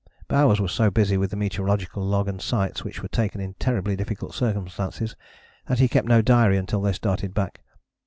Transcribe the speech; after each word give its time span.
Bowers 0.27 0.59
was 0.59 0.71
so 0.71 0.89
busy 0.89 1.15
with 1.15 1.29
the 1.29 1.35
meteorological 1.35 2.03
log 2.03 2.27
and 2.27 2.41
sights 2.41 2.83
which 2.83 3.03
were 3.03 3.07
taken 3.07 3.39
in 3.39 3.53
terribly 3.59 3.95
difficult 3.95 4.33
circumstances 4.33 5.15
that 5.67 5.77
he 5.77 5.87
kept 5.87 6.07
no 6.07 6.23
diary 6.23 6.57
until 6.57 6.81
they 6.81 6.91
started 6.93 7.35
back. 7.35 7.61